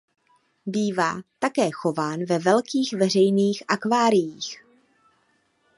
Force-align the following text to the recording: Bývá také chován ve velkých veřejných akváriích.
Bývá 0.65 1.21
také 1.39 1.71
chován 1.71 2.25
ve 2.25 2.39
velkých 2.39 2.93
veřejných 2.93 3.63
akváriích. 3.67 4.57